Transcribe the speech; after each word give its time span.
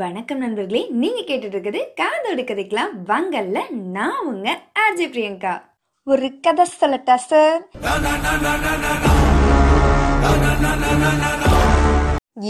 வணக்கம் 0.00 0.38
நண்பர்களே 0.38 0.80
நீங்க 1.00 1.20
கேட்டுட்டு 1.20 1.56
இருக்குது 1.56 1.80
காதோடு 1.94 2.42
கதைக்கலாம். 2.42 2.92
வங்கல்ல 3.08 3.58
நான் 3.96 4.26
உங்க 4.26 4.48
ஆர்ஜே 4.82 5.06
பிரியங்கா. 5.14 5.52
ஒரு 6.04 6.28
கதை 6.40 6.64
சொல்லட்டா 6.80 7.14
சார் 7.14 7.60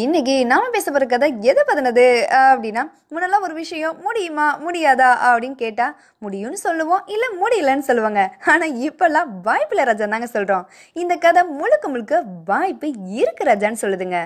இன்னைக்கு 0.02 0.34
நாம 0.46 0.68
பேச 0.68 0.90
போற 0.90 1.06
கதை 1.06 1.28
எதை 1.40 1.62
பத்தினது? 1.68 2.04
அப்படின்னா 2.52 2.82
முன்னெல்லாம் 3.14 3.46
ஒரு 3.46 3.54
விஷயம் 3.54 3.96
முடியுமா 4.02 4.46
முடியாதா 4.66 5.11
அப்படின்னு 5.30 5.59
கேட்டா 5.64 5.96
முடியும்னு 6.27 6.61
சொல்லுவோம் 6.66 7.02
இல்ல 7.06 7.24
முடியலன்னு 7.40 7.88
சொல்லுவாங்க. 7.88 8.34
ஆனா 8.46 8.66
இப்பெல்லாம் 8.66 9.32
வாய்ப்புல 9.48 9.88
ராஜா 9.90 10.04
தாங்க 10.04 10.29
சொல்றோம். 10.36 10.64
இந்த 10.93 11.16
கதை 11.16 11.45
முழுக்க 11.45 11.88
முழுக்க 11.88 12.22
வாய்ப்பு 12.45 12.90
இருக்கு 13.20 13.45
ராஜான்னு 13.45 13.82
சொல்லுதுங்க. 13.82 14.20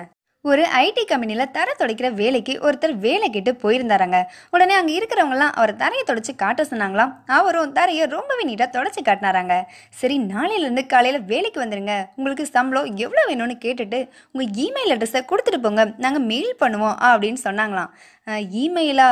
ஒரு 0.45 0.63
ஐடி 0.79 1.03
கம்பெனியில் 1.09 1.51
தரை 1.55 1.71
துடைக்கிற 1.77 2.07
வேலைக்கு 2.19 2.53
ஒருத்தர் 2.65 2.93
வேலை 3.05 3.27
கேட்டு 3.29 3.51
போயிருந்தாராங்க. 3.63 4.17
உடனே 4.53 4.73
அங்கே 4.79 4.93
இருக்கிறவங்கலாம் 4.99 5.55
அவர் 5.59 5.73
தரையை 5.81 6.03
தொடச்சி 6.05 6.33
காட்ட 6.35 6.63
சொன்னாங்களாம் 6.69 7.11
அவரும் 7.37 7.73
தரையை 7.77 8.05
ரொம்பவே 8.13 8.43
நீட்டாக 8.49 8.69
தொடச்சி 8.75 9.01
காட்டினாராங்க. 9.01 9.55
சரி 9.99 10.15
நாளையிலேருந்து 10.31 10.83
காலையில் 10.93 11.19
வேலைக்கு 11.31 11.59
வந்துடுங்க 11.63 11.95
உங்களுக்கு 12.17 12.45
சம்பளம் 12.53 12.89
எவ்வளோ 13.05 13.23
வேணும்னு 13.29 13.57
கேட்டுட்டு 13.65 13.99
உங்கள் 14.33 14.53
இமெயில் 14.65 14.95
அட்ரஸை 14.95 15.23
கொடுத்துட்டு 15.31 15.61
போங்க. 15.65 15.85
நாங்கள் 16.05 16.25
மெயில் 16.31 16.53
பண்ணுவோம் 16.63 16.97
அப்படின்னு 17.09 17.41
சொன்னாங்களாம். 17.47 17.91
இமெயிலா 18.63 19.09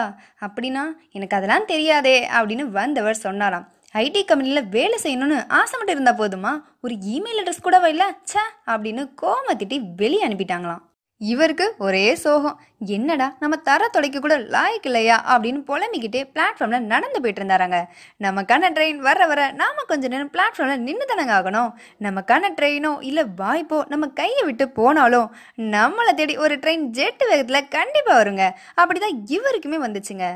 அப்படின்னா 0.47 0.85
எனக்கு 1.17 1.37
அதெல்லாம் 1.39 1.69
தெரியாதே 1.73 2.17
அப்படின்னு 2.37 2.65
வந்தவர் 2.79 3.23
சொன்னாராம். 3.27 3.67
ஐடி 3.95 4.21
கம்பெனியில் 4.29 4.69
வேலை 4.77 4.97
செய்யணும்னு 5.03 5.37
ஆசை 5.59 5.75
மட்டும் 5.77 5.97
இருந்தால் 5.97 6.21
போதுமா? 6.23 6.51
ஒரு 6.85 6.93
இமெயில் 7.15 7.41
அட்ரஸ் 7.41 7.65
கூடவா 7.67 7.89
இல்லை? 7.93 8.07
ச்சே! 8.23 8.43
அப்படின்னு 8.73 9.03
கோம 9.21 9.55
திட்டி 9.61 9.77
வெளியே 9.95 10.25
அனுப்பிட்டாங்களாம். 10.27 10.83
இவருக்கு 11.17 11.75
ஒரே 11.77 12.15
சோகம். 12.15 12.59
என்னடா 12.79 13.35
நம்ம 13.39 13.55
தர 13.55 13.87
தொலைக்க 13.87 14.19
கூட 14.19 14.37
லாய்க்கு 14.39 14.85
இல்லையா? 14.85 15.37
அப்படின்னு 15.37 15.63
புலம்பிக்கிட்டே 15.67 16.23
பிளாட்ஃபார்ம்ல 16.35 16.79
நடந்து 16.79 17.21
போயிட்டு 17.21 17.43
இருந்தாராங்க. 17.43 17.85
நமக்கான 18.19 18.69
ட்ரெயின் 18.71 18.97
வர 18.97 19.27
வர 19.27 19.51
நாம 19.51 19.83
கொஞ்ச 19.83 20.07
நேரம் 20.07 20.31
பிளாட்ஃபார்ம்ல 20.31 20.77
நின்று 20.77 21.05
தானங்க 21.09 21.29
ஆகணும். 21.29 21.71
நமக்கான 21.99 22.49
ட்ரெயினோ 22.55 22.97
இல்ல 23.03 23.23
வாய்ப்போ 23.23 23.85
நம்ம 23.87 24.07
கையை 24.07 24.43
விட்டு 24.43 24.69
போனாலும் 24.69 25.35
நம்மளை 25.57 26.13
தேடி 26.13 26.37
ஒரு 26.37 26.55
ட்ரெயின் 26.55 26.85
ஜெட்டு 26.91 27.23
வேகத்துல 27.31 27.67
கண்டிப்பா 27.69 28.19
வருங்க. 28.19 28.51
அப்படிதான் 28.77 29.17
இவருக்குமே 29.25 29.79
வந்துச்சுங்க. 29.87 30.35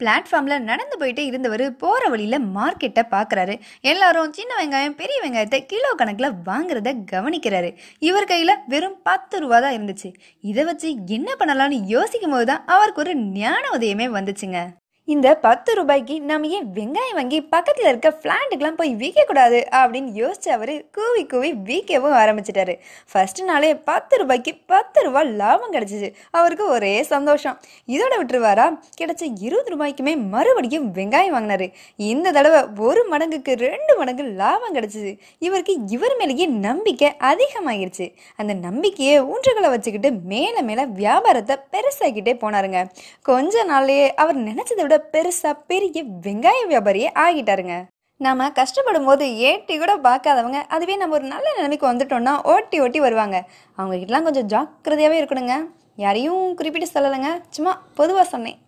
பிளாட்ஃபார்மில் 0.00 0.64
நடந்து 0.68 0.96
போயிட்டே 1.00 1.22
இருந்தவர் 1.28 1.64
போகிற 1.82 2.08
வழியில் 2.12 2.38
மார்க்கெட்டை 2.56 3.02
பார்க்குறாரு 3.14 3.54
எல்லாரும் 3.92 4.34
சின்ன 4.38 4.52
வெங்காயம் 4.58 4.96
பெரிய 5.00 5.18
வெங்காயத்தை 5.24 5.60
கிலோ 5.70 5.90
கணக்கில் 6.00 6.36
வாங்குறத 6.48 6.92
கவனிக்கிறாரு. 7.12 7.70
இவர் 8.08 8.30
கையில் 8.32 8.60
வெறும் 8.72 8.98
பத்து 9.08 9.40
ரூபா 9.44 9.58
தான் 9.60 9.76
இருந்துச்சு. 9.78 10.10
இதை 10.50 10.64
வச்சு 10.64 10.90
என்ன 11.18 11.28
பண்ணலாம்னு 11.40 11.78
யோசிக்கும் 11.94 12.34
போது 12.36 12.46
தான் 12.52 12.64
அவருக்கு 12.74 13.02
ஒரு 13.04 13.14
ஞான 13.40 13.64
உதயமே 13.78 14.08
வந்துச்சுங்க. 14.18 14.60
இந்த 15.08 15.34
பத்து 15.34 15.74
ரூபாய்க்கு 15.74 16.20
நம்ம 16.20 16.46
ஏன் 16.46 16.64
வெங்காயம் 16.74 17.14
வாங்கி 17.14 17.42
பக்கத்தில் 17.42 17.86
இருக்க 17.86 18.08
ஃப்ளாட்டுக்கெலாம் 18.08 18.76
போய் 18.76 18.94
விற்கக்கூடாது? 18.94 19.58
அப்படின்னு 19.70 20.08
யோசிச்சு 20.20 20.48
அவர் 20.48 20.90
கூவி 20.90 21.26
கூவி 21.26 21.52
விற்கவும் 21.52 22.12
ஆரம்பிச்சிட்டாரு. 22.12 22.78
ஃபர்ஸ்ட் 23.12 23.42
நாளே 23.42 23.74
பத்து 23.74 24.16
ரூபாய்க்கு 24.16 24.52
பத்து 24.66 25.02
ரூபாய் 25.02 25.26
லாபம் 25.26 25.72
கிடச்சிச்சு. 25.72 26.12
அவருக்கு 26.30 26.68
ஒரே 26.68 27.02
சந்தோஷம். 27.02 27.60
இதோட 27.88 28.16
விட்டுருவாரா? 28.22 28.78
கிடச்ச 29.00 29.22
இருபது 29.40 29.76
ரூபாய்க்குமே 29.76 30.16
மறுபடியும் 30.28 30.94
வெங்காயம் 30.94 31.36
வாங்கினாரு. 31.36 31.72
இந்த 31.96 32.32
தடவை 32.32 32.62
ஒரு 32.78 33.06
மடங்குக்கு 33.10 33.56
ரெண்டு 33.56 33.96
மடங்கு 33.96 34.22
லாபம் 34.22 34.74
கிடச்சிது 34.74 35.18
இவருக்கு 35.38 35.78
இவர் 35.86 36.16
மேலேயே 36.16 36.46
நம்பிக்கை 36.46 37.12
அதிகமாகிருச்சு. 37.20 38.14
அந்த 38.36 38.54
நம்பிக்கையை 38.54 39.22
ஊன்றுகளை 39.22 39.70
வச்சுக்கிட்டு 39.70 40.12
மேலே 40.12 40.60
மேலே 40.62 40.86
வியாபாரத்தை 40.86 41.56
பெருசாக்கிட்டே 41.72 42.36
போனாருங்க. 42.42 42.86
கொஞ்ச 43.22 43.64
நாள்லேயே 43.64 44.08
அவர் 44.08 44.36
நினச்சதை 44.38 44.82
விட 44.82 44.94
பெருசாக 45.12 45.58
பெரிய 45.66 46.04
வெங்காய 46.22 46.60
வியாபாரியே 46.68 47.08
ஆகிட்டாருங்க. 47.14 47.84
நாம் 48.18 48.40
கஷ்டப்படும் 48.40 49.04
போது 49.04 49.26
ஏட்டி 49.26 49.78
கூட 49.78 49.96
பார்க்காதவங்க 49.96 50.62
அதுவே 50.68 50.96
நம்ம 50.96 51.14
ஒரு 51.14 51.24
நல்ல 51.24 51.52
நிலைமைக்கு 51.54 51.92
வந்துட்டோம்னா 51.92 52.44
ஓட்டி 52.44 52.80
ஓட்டி 52.80 53.00
வருவாங்க. 53.00 53.48
அவங்க 53.76 53.96
கிட்டலாம் 53.96 54.22
கொஞ்சம் 54.22 54.48
ஜாக்கிரதையாகவே 54.54 55.18
இருக்கணுங்க. 55.22 55.70
யாரையும் 55.96 56.54
குறிப்பிட்டு 56.54 57.00
சொல்லலைங்க. 57.00 57.40
சும்மா 57.48 57.82
பொதுவாக 57.94 58.28
சொன்னேன். 58.28 58.58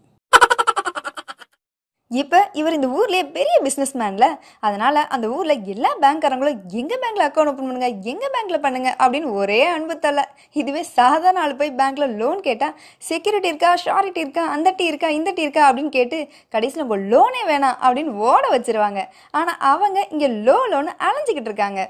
இப்போ 2.11 2.39
இவர் 2.53 2.73
இந்த 2.73 2.89
ஊர்லேயே 2.99 3.25
பெரிய 3.33 3.55
பிஸ்னஸ் 3.65 3.93
மேனில் 4.01 4.37
அதனால் 4.67 5.01
அந்த 5.15 5.29
ஊரில் 5.29 5.65
எல்லா 5.67 5.91
பேங்க்காரங்களும் 6.03 6.61
எங்கள் 6.81 7.01
பேங்க்கில் 7.03 7.25
அக்கௌண்ட் 7.27 7.51
ஓப்பன் 7.51 7.69
பண்ணுங்கள் 7.69 7.97
எங்கள் 8.13 8.33
பேங்க்கில் 8.35 8.63
பண்ணுங்கள் 8.67 8.97
அப்படின்னு 9.03 9.33
ஒரே 9.33 9.59
அன்பு 9.65 9.99
தள்ள. 9.99 10.23
இதுவே 10.53 10.83
சாதாரண 10.83 11.41
ஆள் 11.41 11.57
போய் 11.57 11.75
பேங்க்கில் 11.81 12.17
லோன் 12.17 12.41
கேட்டால் 12.41 12.75
செக்யூரிட்டி 13.11 13.49
இருக்கா? 13.49 13.75
ஷாரிட்டி 13.85 14.19
இருக்கா? 14.19 14.45
அந்த 14.49 14.71
டீ 14.71 14.85
இருக்கா? 14.85 15.09
இந்த 15.09 15.31
டீ 15.31 15.43
இருக்கா? 15.43 15.71
அப்படின்னு 15.71 15.89
கேட்டு 15.89 16.29
கடைசியில் 16.49 16.87
உங்கள் 16.87 17.07
லோனே 17.13 17.45
வேணாம் 17.53 17.79
அப்படின்னு 17.85 18.15
ஓட 18.31 18.45
வச்சிருவாங்க. 18.57 19.03
ஆனால் 19.31 19.59
அவங்க 19.59 20.07
இங்கே 20.11 20.31
லோ 20.49 20.59
லோன் 20.75 20.91
அலைஞ்சிக்கிட்டு 21.09 21.51
இருக்காங்க. 21.53 21.83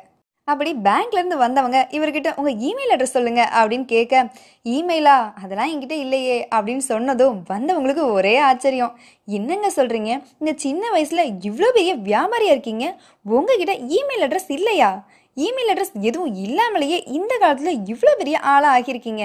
அப்படி 0.51 0.71
பேங்க்லேருந்து 0.87 1.37
வந்தவங்க 1.45 1.79
இவர்கிட்ட 1.97 2.31
உங்கள் 2.39 2.59
இமெயில் 2.69 2.93
அட்ரஸ் 2.95 3.17
சொல்லுங்க 3.17 3.43
அப்படின்னு 3.59 3.87
கேட்க 3.95 4.15
இமெயிலா 4.77 5.17
அதெல்லாம் 5.43 5.71
என்கிட்ட 5.73 5.97
இல்லையே 6.05 6.39
அப்படின்னு 6.55 6.85
சொன்னதும் 6.93 7.37
வந்தவங்களுக்கு 7.49 8.05
ஒரே 8.19 8.35
ஆச்சரியம். 8.49 8.95
என்னங்க 9.39 9.69
சொல்கிறீங்க 9.77 10.11
இந்த 10.41 10.53
சின்ன 10.65 10.83
வயசில் 10.91 11.25
இவ்வளோ 11.49 11.71
பெரிய 11.79 11.95
வியாபாரியாக 12.09 12.57
இருக்கீங்க? 12.57 12.87
உங்ககிட்ட 13.37 13.75
இமெயில் 13.99 14.25
அட்ரஸ் 14.27 14.51
இல்லையா? 14.59 14.91
இமெயில் 15.37 15.71
அட்ரஸ் 15.73 15.93
எதுவும் 16.09 16.37
இல்லாமலேயே 16.45 16.97
இந்த 17.17 17.33
காலத்தில் 17.43 17.83
இவ்வளோ 17.93 18.13
பெரிய 18.21 18.37
ஆளாக 18.53 18.71
ஆகியிருக்கீங்க. 18.77 19.25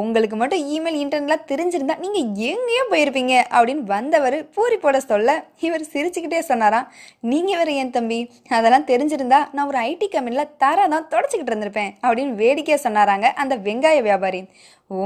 உங்களுக்கு 0.00 0.36
மட்டும் 0.40 0.62
இமெயில் 0.74 0.98
இன்டர்நெட்லாம் 1.02 1.46
தெரிஞ்சிருந்தா 1.50 1.96
நீங்கள் 2.04 2.26
எங்கேயோ 2.52 2.84
போயிருப்பீங்க 2.92 3.34
அப்படின்னு 3.56 3.84
வந்தவர் 3.92 4.36
பூரி 4.56 4.76
போட 4.84 5.00
சொல்ல 5.10 5.36
இவர் 5.66 5.84
சிரிச்சுக்கிட்டே 5.92 6.40
சொன்னாராம். 6.50 6.88
நீங்கள் 7.32 7.58
வேறு 7.60 7.76
ஏன் 7.82 7.94
தம்பி? 7.98 8.20
அதெல்லாம் 8.58 8.88
தெரிஞ்சிருந்தா 8.92 9.40
நான் 9.54 9.70
ஒரு 9.72 9.80
ஐடி 9.88 10.08
கம்பெனியில் 10.16 10.52
தர 10.64 10.88
தான் 10.94 11.08
தொடச்சிக்கிட்டு 11.14 11.54
இருந்திருப்பேன் 11.54 11.92
அப்படின்னு 12.04 12.34
வேடிக்கையாக 12.42 12.84
சொன்னாராங்க 12.86 13.28
அந்த 13.44 13.56
வெங்காய 13.68 14.00
வியாபாரி. 14.10 14.42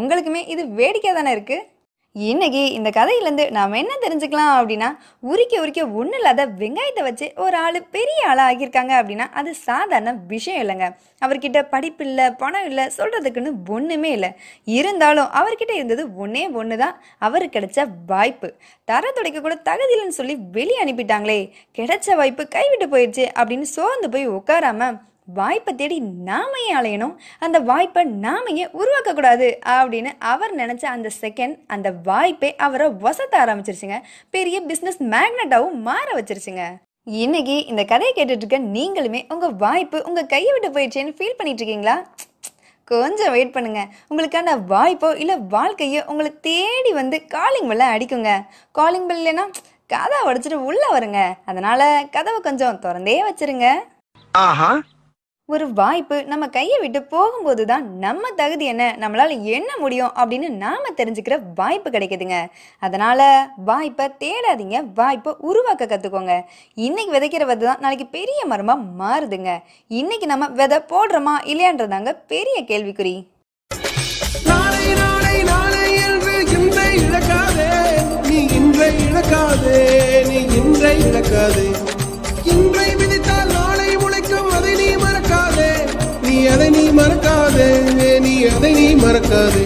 உங்களுக்குமே 0.01 0.43
இது 0.55 0.63
வேடிக்கை 0.83 1.15
தானே 1.21 1.33
இருக்குது 1.39 1.65
இன்னைக்கு 2.25 2.61
இந்த 2.73 2.91
கதையிலேருந்து 2.91 3.51
நாம் 3.51 3.73
என்ன 3.73 3.95
தெரிஞ்சுக்கலாம் 4.03 4.53
அப்படின்னா 4.59 4.87
உரிக்க 5.21 5.61
உரிக்க 5.61 5.81
ஒன்றும் 5.89 6.19
இல்லாத 6.19 6.47
வெங்காயத்தை 6.61 7.03
வச்சு 7.03 7.27
ஒரு 7.37 7.57
ஆள் 7.57 7.79
பெரிய 7.91 8.21
ஆளாக 8.29 8.47
ஆகியிருக்காங்க 8.51 8.93
அப்படின்னா 9.01 9.27
அது 9.39 9.55
சாதாரண 9.55 10.13
விஷயம் 10.27 10.61
இல்லைங்க. 10.63 10.87
அவர்கிட்ட 11.23 11.63
படிப்பு 11.69 12.05
இல்லை 12.05 12.31
பணம் 12.31 12.67
இல்லை 12.67 12.85
சொல்கிறதுக்குன்னு 12.99 13.53
ஒன்றுமே 13.69 14.11
இல்லை. 14.11 14.31
இருந்தாலும் 14.65 15.29
அவர்கிட்ட 15.41 15.75
இருந்தது 15.75 16.05
ஒன்றே 16.17 16.45
ஒன்று 16.61 16.79
தான் 16.79 16.97
அவருக்கு 17.19 17.59
கிடைச்ச 17.59 17.85
வாய்ப்பு. 18.07 18.51
தர 18.85 19.11
துடைக்க 19.11 19.41
கூட 19.41 19.55
தகுதி 19.55 19.95
இல்லைன்னு 19.97 20.19
சொல்லி 20.21 20.37
வெளியே 20.53 20.79
அனுப்பிட்டாங்களே. 20.85 21.39
கிடைச்ச 21.79 22.17
வாய்ப்பு 22.17 22.49
கைவிட்டு 22.49 22.89
போயிடுச்சு 22.97 23.27
அப்படின்னு 23.39 23.69
சோர்ந்து 23.77 24.11
போய் 24.11 24.27
உட்காராம 24.29 24.91
வாய்ப்பை 25.35 25.75
தேடி 25.75 26.01
நாம 26.01 26.51
ஏன் 26.69 26.77
அலையணும்? 26.77 27.15
அந்த 27.39 27.59
வாய்ப்பை 27.59 28.05
நாம 28.05 28.51
ஏன் 28.51 28.71
உருவாக்கக்கூடாது? 28.71 29.55
அப்படின்னு 29.65 30.11
அவர் 30.19 30.57
நினச்ச 30.57 30.85
அந்த 30.85 31.11
செகண்ட் 31.21 31.59
அந்த 31.67 31.91
வாய்ப்பே 31.91 32.57
அவரை 32.57 32.87
வசத்த 32.89 33.31
ஆரம்பிச்சிருச்சுங்க. 33.31 34.01
பெரிய 34.31 34.61
பிஸ்னஸ் 34.61 35.01
மேக்னட்டாகவும் 35.01 35.73
மாற 35.73 36.13
வச்சிருச்சுங்க. 36.15 36.65
இன்னைக்கு 37.05 37.67
இந்த 37.67 37.85
கதையை 37.85 38.13
கேட்டுட்டு 38.17 38.31
இருக்க 38.31 38.59
நீங்களுமே 38.59 39.33
உங்கள் 39.33 39.55
வாய்ப்பு 39.55 40.03
உங்கள் 40.05 40.27
கையை 40.27 40.53
விட்டு 40.53 40.69
போயிடுச்சேன்னு 40.69 41.17
ஃபீல் 41.19 41.37
பண்ணிட்டு 41.37 41.65
இருக்கீங்களா? 41.65 42.07
கொஞ்சம் 42.85 43.31
வெயிட் 43.31 43.53
பண்ணுங்க. 43.53 43.87
உங்களுக்கான 44.11 44.63
வாய்ப்போ 44.69 45.17
இல்லை 45.17 45.39
வாழ்க்கையோ 45.39 46.05
உங்களை 46.07 46.41
தேடி 46.41 46.93
வந்து 46.93 47.27
காலிங் 47.27 47.71
பெல்ல 47.71 47.85
அடிக்குங்க. 47.95 48.45
காலிங் 48.73 49.07
பெல் 49.07 49.27
இல்லைன்னா 49.27 49.47
கதவை 49.87 50.33
உடைச்சிட்டு 50.33 50.55
உள்ள 50.55 50.87
வருங்க. 50.93 51.35
அதனால 51.45 52.07
கதவை 52.11 52.41
கொஞ்சம் 52.41 52.81
திறந்தே 52.81 53.23
வச்சிருங்க. 53.31 53.75
ஆஹா. 54.33 54.81
ஒரு 55.49 55.73
வாய்ப்பு 55.73 56.17
நம்ம 56.25 56.45
கையை 56.55 56.79
விட்டு 56.81 57.03
போகும்போது 57.03 57.65
தான் 57.67 57.85
நம்ம 57.99 58.31
தகுதி 58.37 58.65
என்ன? 58.65 58.85
நம்மளால் 59.01 59.35
என்ன 59.57 59.77
முடியும்? 59.83 60.13
அப்படின்னு 60.17 60.49
நாம் 60.63 60.97
தெரிஞ்சுக்கிற 60.97 61.35
வாய்ப்பு 61.55 61.91
கிடைக்குதுங்க. 61.91 62.39
அதனால் 62.81 63.23
வாய்ப்பை 63.69 64.07
தேடாதீங்க. 64.23 64.79
வாய்ப்பை 64.95 65.35
உருவாக்க 65.39 65.87
கற்றுக்கோங்க 65.87 66.35
இன்றைக்கி 66.87 67.13
விதைக்கிற 67.13 67.45
விதை 67.51 67.65
தான் 67.69 67.81
நாளைக்கு 67.81 68.07
பெரிய 68.07 68.41
மரமாக 68.45 68.87
மாறுதுங்க. 69.03 69.53
இன்றைக்கி 70.01 70.29
நம்ம 70.33 70.49
விதை 70.61 70.81
போடுறோமா 70.93 71.37
இல்லையான்றதாங்க 71.53 72.15
பெரிய 72.27 72.57
கேள்விக்குறி. 72.63 73.17
நாளை 74.51 74.83
இழக்காதே. 77.05 77.69
நீ 78.29 78.39
இன்றை 78.59 78.91
இழக்காதே. 79.07 79.79
நீ 80.29 80.41
இன்றை 80.61 80.95
இழக்காதே. 81.09 81.66
மறக்காதே. 89.07 89.65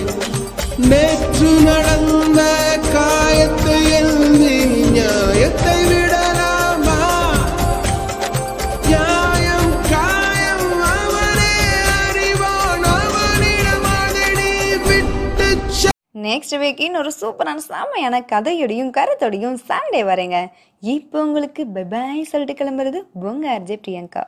நேற்று 0.91 1.51
நடந்த 1.65 2.41
காயத்தை 2.95 3.77
எழுதி 3.99 4.55
நியாயத்தை 4.89 5.77
விடலாமா? 5.91 6.97
நியாயம் 8.87 9.73
காயம் 9.91 10.65
அவனே 10.91 11.53
அறிவான் 11.99 12.87
அவனிடம் 12.95 13.87
அதை 13.97 14.27
நீ 14.39 14.51
நெக்ஸ்ட் 16.25 16.57
வீக் 16.57 16.83
இன்னொரு 16.87 17.13
சூப்பரான 17.21 17.63
சாமையான 17.69 18.23
கதையோடையும் 18.33 18.95
கருத்தோடையும் 18.97 19.61
சண்டே 19.69 20.03
வரேங்க 20.09 20.39
இப்போ 20.83 21.19
உங்களுக்கு 21.23 21.63
பை 21.93 22.03
சொல்லிட்டு 22.27 22.55
கிளம்புறது 22.55 23.01
உங்க 23.25 23.47
அர்ஜே 23.51 23.79
பிரியங்கா 23.79 24.23